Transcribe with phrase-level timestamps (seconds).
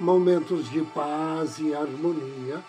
[0.00, 2.64] momentos de paz e harmonia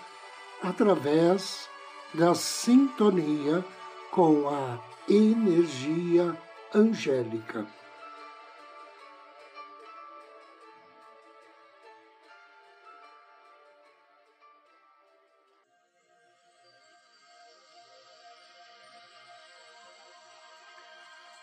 [0.61, 1.69] através
[2.13, 3.65] da sintonia
[4.11, 4.77] com a
[5.09, 6.37] energia
[6.75, 7.65] angélica.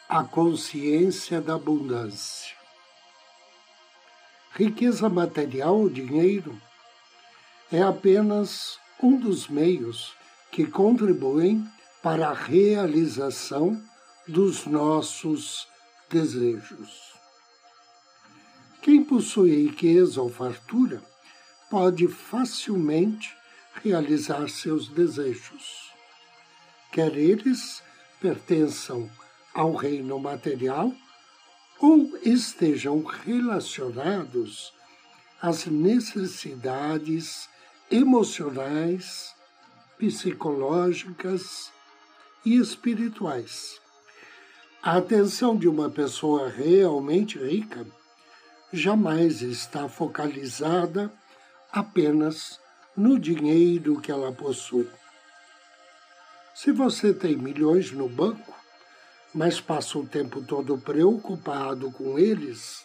[0.07, 2.58] A consciência da abundância
[4.59, 6.61] riqueza material, dinheiro,
[7.71, 10.17] é apenas um dos meios
[10.51, 11.65] que contribuem
[12.03, 13.81] para a realização
[14.27, 15.69] dos nossos
[16.11, 17.15] desejos.
[18.83, 21.01] Quem possui riqueza ou fartura
[21.71, 23.33] pode facilmente
[23.85, 25.93] realizar seus desejos,
[26.91, 27.81] quer eles
[28.21, 29.09] pertençam
[29.55, 30.93] ao reino material
[31.81, 34.73] ou estejam relacionados
[35.41, 37.49] às necessidades
[37.91, 39.35] emocionais,
[39.97, 41.73] psicológicas
[42.45, 43.81] e espirituais.
[44.83, 47.87] A atenção de uma pessoa realmente rica
[48.73, 51.13] jamais está focalizada
[51.73, 52.61] apenas
[52.97, 54.89] no dinheiro que ela possui.
[56.55, 58.58] Se você tem milhões no banco,
[59.35, 62.85] mas passa o tempo todo preocupado com eles,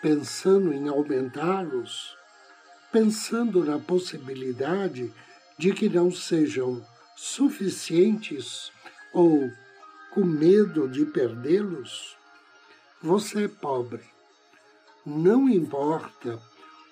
[0.00, 2.16] pensando em aumentá-los,
[2.90, 5.12] pensando na possibilidade
[5.58, 6.84] de que não sejam
[7.16, 8.72] suficientes
[9.12, 9.50] ou
[10.12, 12.16] com medo de perdê-los,
[13.02, 14.02] você é pobre.
[15.04, 16.40] Não importa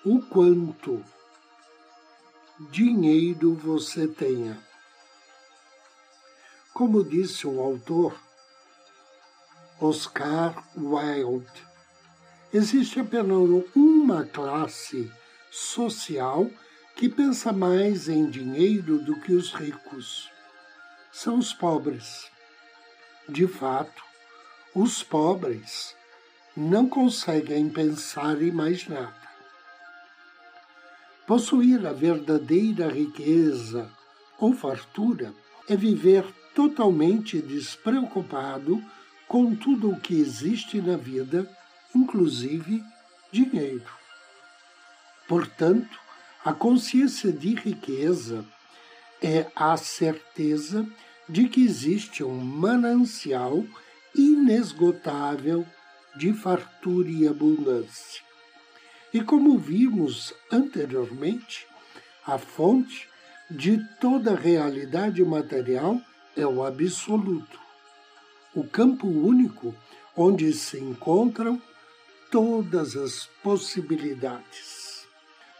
[0.05, 1.03] o quanto
[2.69, 4.61] dinheiro você tenha.
[6.73, 8.15] Como disse um autor,
[9.79, 11.65] Oscar Wilde.
[12.53, 15.11] Existe apenas uma classe
[15.51, 16.49] social
[16.95, 20.29] que pensa mais em dinheiro do que os ricos.
[21.11, 22.31] São os pobres.
[23.27, 24.03] De fato,
[24.75, 25.95] os pobres
[26.55, 29.23] não conseguem pensar em mais nada.
[31.25, 33.89] Possuir a verdadeira riqueza
[34.37, 35.33] ou fartura
[35.67, 38.83] é viver totalmente despreocupado
[39.27, 41.49] com tudo o que existe na vida,
[41.95, 42.83] inclusive
[43.31, 43.91] dinheiro.
[45.27, 45.99] Portanto,
[46.43, 48.45] a consciência de riqueza
[49.21, 50.85] é a certeza
[51.27, 53.63] de que existe um manancial
[54.13, 55.65] inesgotável
[56.15, 58.21] de fartura e abundância.
[59.13, 61.65] E como vimos anteriormente,
[62.25, 63.07] a fonte
[63.49, 65.99] de toda realidade material
[66.35, 67.62] é o absoluto
[68.55, 69.75] o campo único
[70.15, 71.61] onde se encontram
[72.31, 75.07] todas as possibilidades.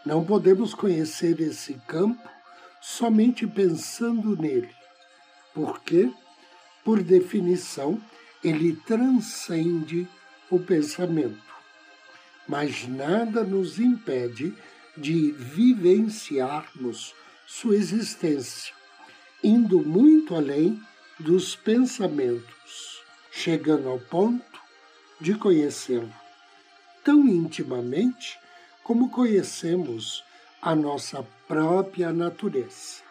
[0.04, 2.28] Não podemos conhecer esse campo
[2.80, 4.70] somente pensando nele,
[5.54, 6.12] porque,
[6.84, 8.00] por definição,
[8.42, 10.06] ele transcende
[10.50, 11.42] o pensamento.
[12.46, 14.54] Mas nada nos impede
[14.96, 17.14] de vivenciarmos
[17.46, 18.74] sua existência,
[19.42, 20.80] indo muito além
[21.24, 23.02] dos pensamentos,
[23.32, 24.60] chegando ao ponto
[25.18, 26.12] de conhecê-lo
[27.02, 28.38] tão intimamente
[28.82, 30.22] como conhecemos
[30.60, 33.02] a nossa própria natureza.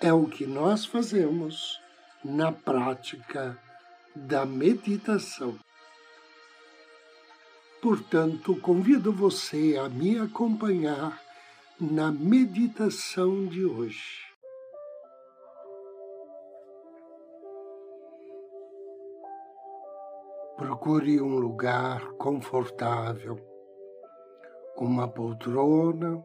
[0.00, 1.80] É o que nós fazemos
[2.24, 3.56] na prática
[4.12, 5.56] da meditação.
[7.80, 11.22] Portanto, convido você a me acompanhar
[11.80, 14.33] na meditação de hoje.
[20.56, 23.36] Procure um lugar confortável,
[24.76, 26.24] uma poltrona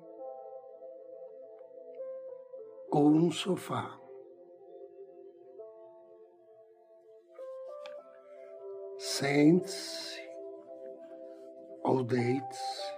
[2.91, 3.99] ou um sofá.
[8.99, 10.21] Sente-se
[11.83, 12.93] ou deite-se.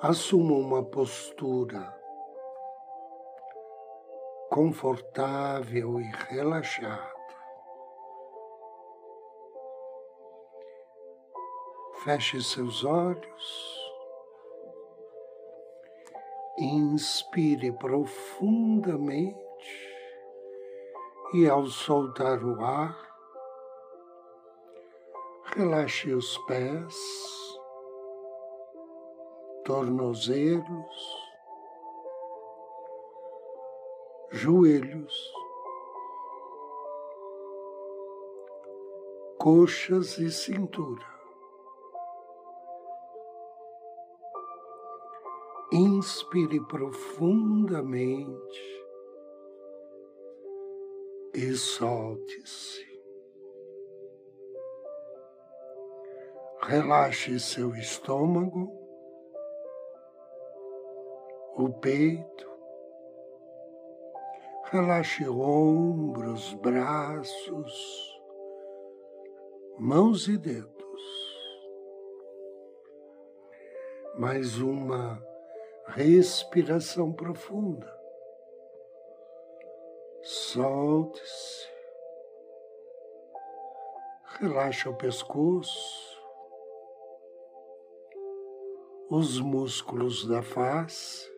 [0.00, 1.92] Assuma uma postura
[4.50, 7.11] confortável e relaxada.
[12.04, 13.72] Feche seus olhos
[16.58, 19.38] Inspire profundamente
[21.32, 22.96] e ao soltar o ar,
[25.56, 26.94] relaxe os pés,
[29.64, 30.62] tornozelos,
[34.30, 35.32] joelhos,
[39.38, 41.21] coxas e cintura.
[45.74, 48.60] Inspire profundamente
[51.32, 52.84] e solte-se.
[56.60, 58.70] Relaxe seu estômago,
[61.56, 62.50] o peito,
[64.64, 68.20] relaxe ombros, braços,
[69.78, 70.70] mãos e dedos.
[74.18, 75.31] Mais uma
[75.94, 77.86] respiração profunda.
[80.22, 81.70] Solte-se.
[84.40, 86.18] Relaxa o pescoço,
[89.10, 91.30] os músculos da face,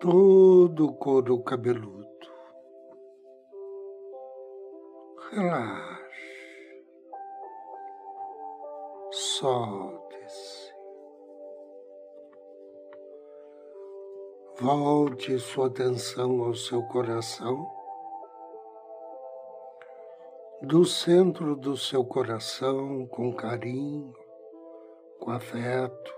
[0.00, 2.10] todo o couro cabeludo.
[5.30, 6.00] Relaxe.
[9.12, 9.99] Solte-se.
[14.60, 17.66] Volte sua atenção ao seu coração.
[20.60, 24.14] Do centro do seu coração, com carinho,
[25.18, 26.14] com afeto,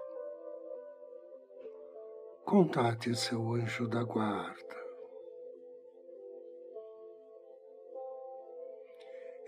[2.45, 4.77] contate seu anjo da guarda.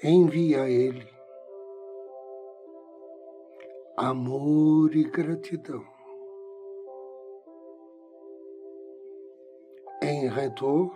[0.05, 1.13] Envie a ele
[3.97, 5.94] amor e gratidão.
[10.35, 10.93] Em retorno,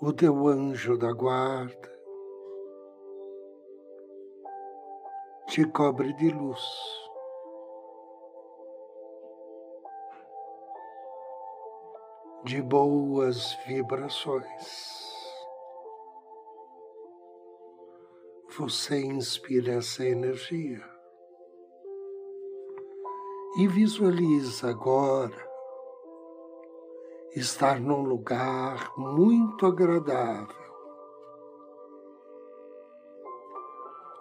[0.00, 1.90] o teu anjo da guarda
[5.46, 6.62] te cobre de luz.
[12.44, 14.92] De boas vibrações.
[18.58, 20.91] Você inspira essa energia
[23.54, 25.52] e visualiza agora
[27.36, 30.72] estar num lugar muito agradável,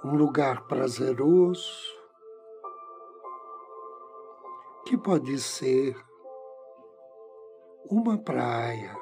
[0.03, 2.01] um lugar prazeroso
[4.85, 5.95] que pode ser
[7.89, 8.97] uma praia,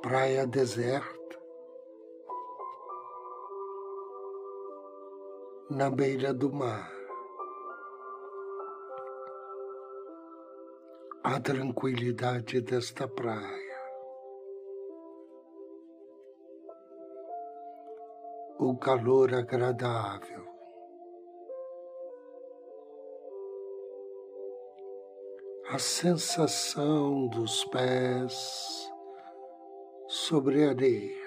[0.00, 1.16] praia deserta,
[5.68, 6.95] na beira do mar.
[11.28, 13.80] A tranquilidade desta praia.
[18.60, 20.46] O calor agradável.
[25.68, 28.88] A sensação dos pés
[30.06, 31.26] sobre a areia.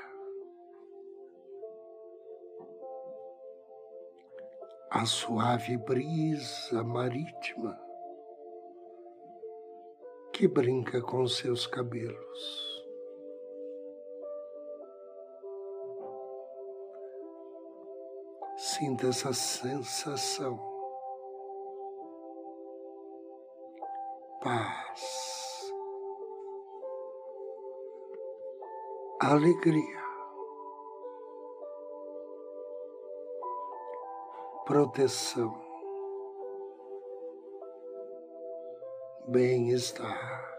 [4.92, 7.89] A suave brisa marítima
[10.40, 12.82] que brinca com seus cabelos.
[18.56, 20.58] Sinta essa sensação.
[24.42, 25.74] Paz.
[29.20, 30.00] Alegria.
[34.66, 35.69] Proteção.
[39.30, 40.50] Bem-estar.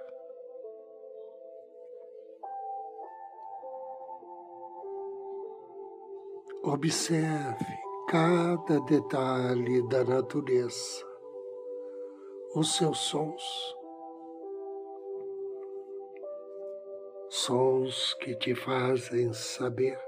[6.63, 7.67] Observe
[8.09, 11.05] cada detalhe da natureza,
[12.55, 13.77] os seus sons,
[17.29, 19.99] sons que te fazem saber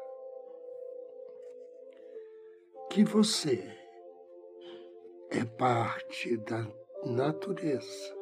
[2.91, 3.65] que você
[5.31, 6.67] é parte da
[7.05, 8.22] natureza.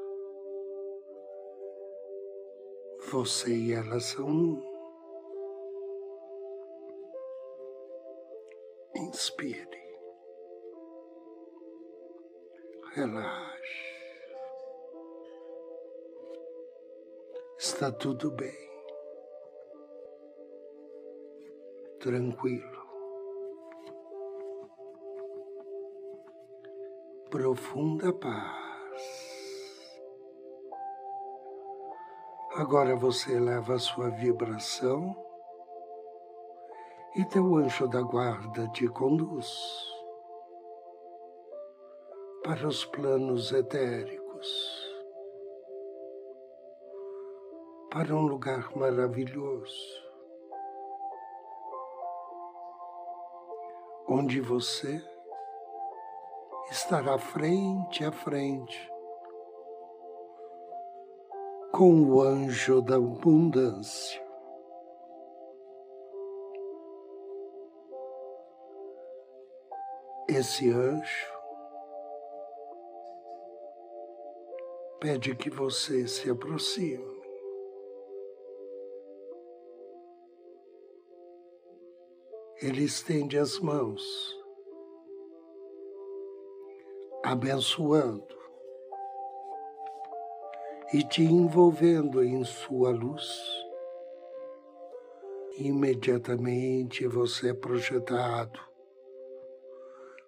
[3.08, 4.70] Você e ela são um.
[8.96, 9.68] Inspire.
[12.94, 13.60] Relaxe.
[17.58, 18.70] Está tudo bem.
[21.98, 22.80] Tranquilo.
[27.30, 28.59] profunda paz.
[32.56, 35.14] Agora você eleva a sua vibração
[37.14, 39.48] e teu anjo da guarda te conduz
[42.42, 44.48] para os planos etéricos,
[47.88, 50.02] para um lugar maravilhoso,
[54.08, 55.00] onde você
[56.68, 58.89] estará frente a frente
[61.80, 64.22] com o anjo da abundância.
[70.28, 71.26] Esse anjo
[75.00, 77.18] pede que você se aproxime.
[82.60, 84.04] Ele estende as mãos,
[87.24, 88.39] abençoando
[90.92, 93.40] e te envolvendo em sua luz.
[95.58, 98.60] Imediatamente você é projetado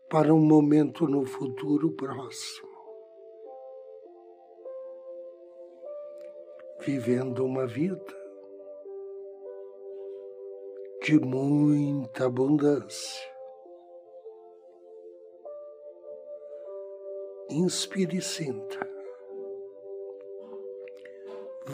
[0.08, 2.72] para um momento no futuro próximo.
[6.84, 8.12] vivendo uma vida
[11.02, 13.32] de muita abundância.
[17.50, 18.80] Inspire e sinta.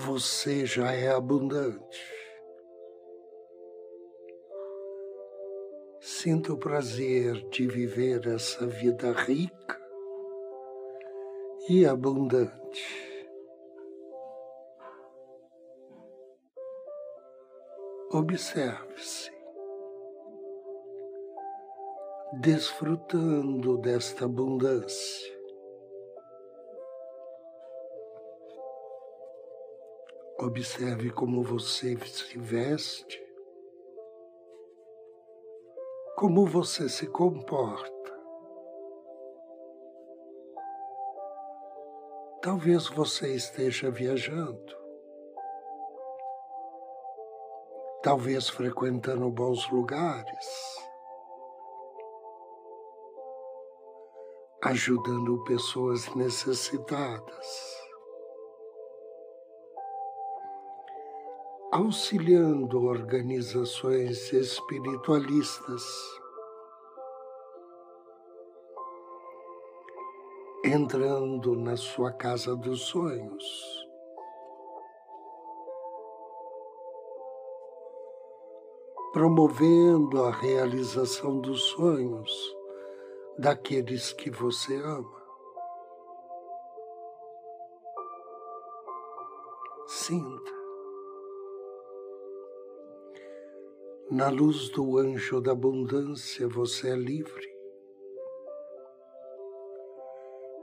[0.07, 2.01] Você já é abundante.
[6.01, 9.77] Sinta o prazer de viver essa vida rica
[11.69, 13.27] e abundante.
[18.13, 19.33] Observe-se,
[22.41, 25.38] desfrutando desta abundância.
[30.41, 33.21] Observe como você se veste,
[36.17, 37.93] como você se comporta.
[42.41, 44.79] Talvez você esteja viajando.
[48.03, 50.47] talvez frequentando bons lugares,
[54.65, 57.78] ajudando pessoas necessitadas,
[61.73, 65.85] auxiliando organizações espiritualistas.
[70.65, 73.89] Entrando na sua casa dos sonhos
[79.13, 82.57] promovendo a realização dos sonhos
[83.39, 85.19] daqueles que você ama.
[89.87, 90.58] Sinta.
[94.11, 97.49] Na luz do anjo da abundância você é livre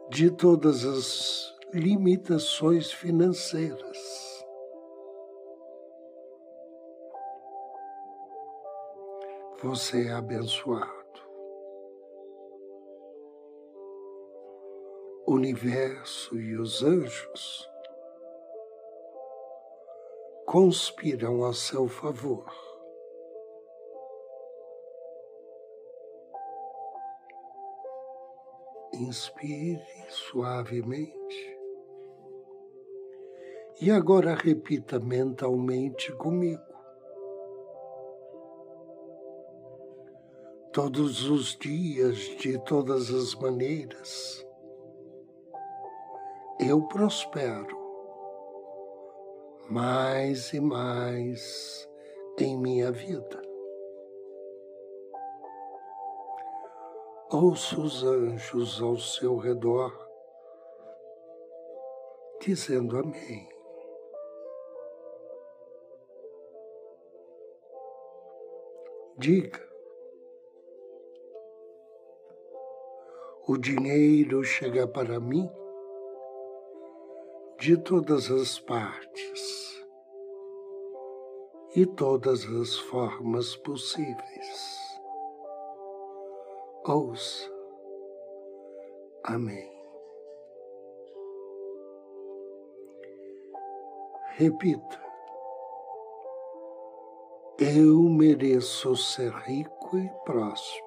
[0.09, 4.25] de todas as limitações financeiras.
[9.65, 10.93] você é abençoado.
[15.25, 17.67] O universo e os anjos
[20.45, 22.64] conspiram a seu favor.
[28.99, 31.57] Inspire suavemente.
[33.81, 36.75] E agora repita mentalmente comigo.
[40.75, 44.45] todos os dias, de todas as maneiras.
[46.59, 47.77] Eu prospero
[49.69, 51.89] mais e mais
[52.37, 53.44] em minha vida.
[57.31, 59.91] Ouço os anjos ao seu redor
[62.39, 63.49] dizendo Amém.
[69.17, 69.59] Diga,
[73.47, 75.49] o dinheiro chega para mim
[77.59, 79.83] de todas as partes
[81.75, 84.74] e todas as formas possíveis.
[86.87, 87.51] Ouça.
[89.23, 89.73] Amém.
[94.37, 95.03] Repita.
[97.57, 100.85] Eu mereço ser rico e próspero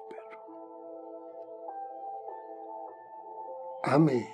[3.83, 4.27] Amém.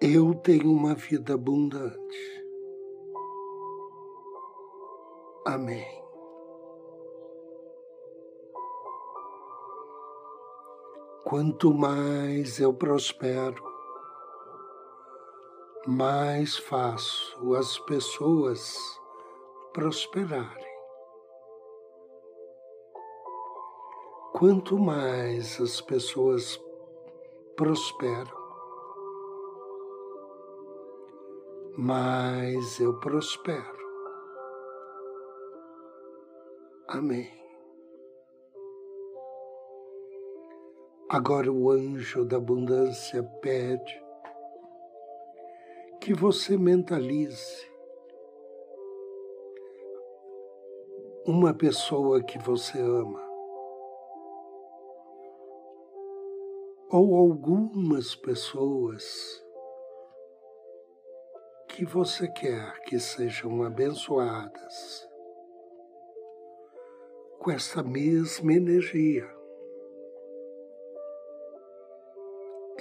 [0.00, 2.44] Eu tenho uma vida abundante.
[5.44, 6.05] Amém.
[11.28, 13.60] Quanto mais eu prospero,
[15.84, 18.78] mais faço as pessoas
[19.72, 20.72] prosperarem.
[24.34, 26.60] Quanto mais as pessoas
[27.56, 28.38] prosperam,
[31.76, 33.76] mais eu prospero.
[36.86, 37.35] Amém.
[41.16, 44.04] Agora o anjo da abundância pede
[45.98, 47.66] que você mentalize
[51.26, 53.18] uma pessoa que você ama
[56.90, 59.42] ou algumas pessoas
[61.66, 65.08] que você quer que sejam abençoadas
[67.38, 69.35] com essa mesma energia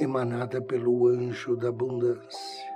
[0.06, 2.76] emanada pelo anjo da abundância.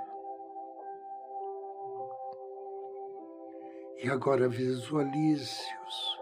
[4.02, 6.20] E agora visualize-os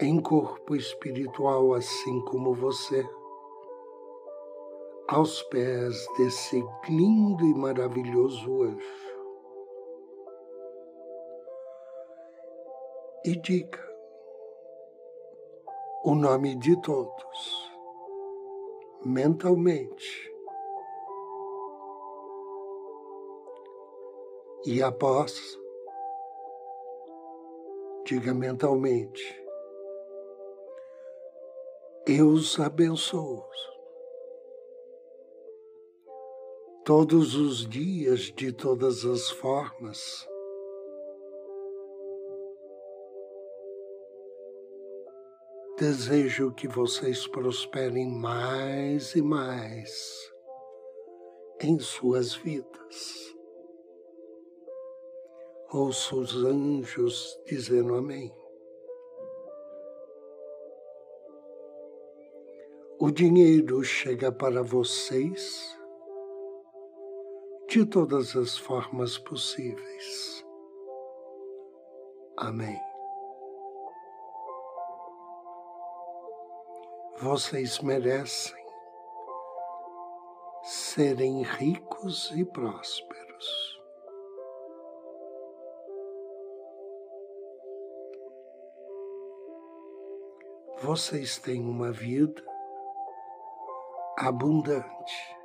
[0.00, 3.04] em corpo espiritual, assim como você,
[5.08, 9.08] aos pés desse lindo e maravilhoso anjo.
[13.24, 13.88] E diga
[16.04, 17.67] o nome de todos,
[19.04, 20.32] mentalmente.
[24.66, 25.58] E após,
[28.04, 29.42] diga mentalmente:
[32.06, 33.44] Eu os abençoo.
[36.84, 40.26] Todos os dias, de todas as formas,
[45.78, 50.32] desejo que vocês prosperem mais e mais
[51.60, 53.28] em suas vidas
[55.72, 58.34] ouço os anjos dizendo amém.
[62.98, 65.78] O dinheiro chega para vocês
[67.68, 70.44] de todas as formas possíveis.
[72.36, 72.87] Amém.
[77.20, 78.56] Vocês merecem
[80.62, 83.08] serem ricos e prósperos.
[90.88, 92.42] vocês têm uma vida
[94.16, 95.36] abundante.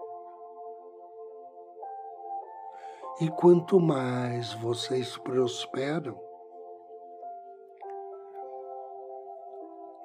[3.19, 6.19] E quanto mais vocês prosperam,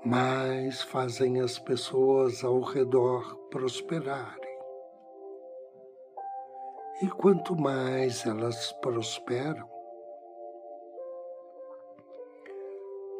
[0.09, 4.59] mais fazem as pessoas ao redor prosperarem.
[7.03, 9.69] E quanto mais elas prosperam,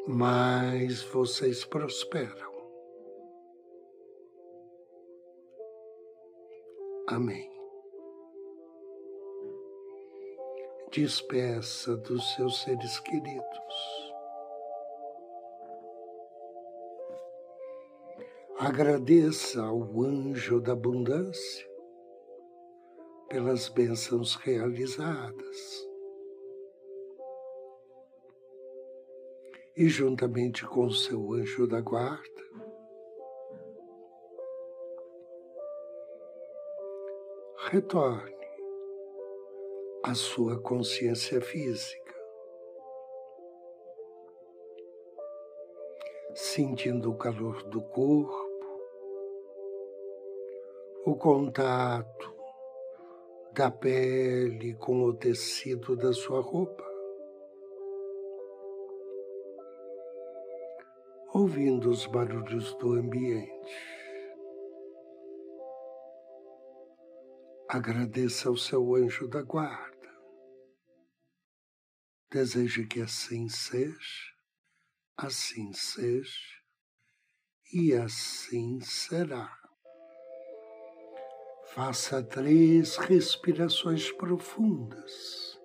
[0.07, 2.49] mais vocês prosperam.
[7.07, 7.51] Amém.
[10.91, 13.98] Despeça dos seus seres queridos.
[18.59, 21.65] Agradeça ao anjo da abundância
[23.29, 25.89] pelas bênçãos realizadas.
[29.79, 32.43] e juntamente com seu anjo da guarda,
[37.69, 38.35] retorne
[40.03, 42.13] à sua consciência física,
[46.35, 48.48] sentindo o calor do corpo,
[51.05, 52.35] o contato
[53.53, 56.89] da pele com o tecido da sua roupa.
[61.33, 63.51] ouvindo os barulhos do ambiente.
[67.67, 69.97] Agradeça ao seu anjo da guarda.
[72.31, 74.33] Deseje que assim seja,
[75.15, 76.59] assim seja
[77.71, 79.58] e assim será.
[81.79, 85.57] Faça três respirações profundas.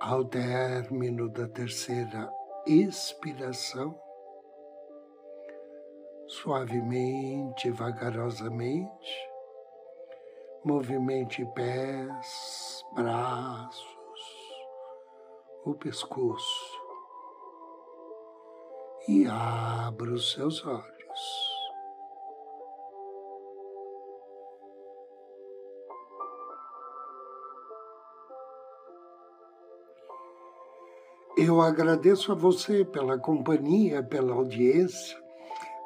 [0.00, 2.32] Ao término da terceira
[2.66, 4.00] expiração,
[6.26, 9.28] suavemente, vagarosamente,
[10.64, 13.84] movimente pés, braços,
[15.66, 16.75] o pescoço
[19.08, 20.86] e abra os seus olhos.
[31.36, 35.16] Eu agradeço a você pela companhia, pela audiência.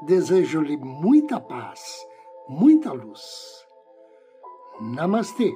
[0.07, 1.81] Desejo-lhe muita paz,
[2.49, 3.67] muita luz.
[4.81, 5.53] Namastê.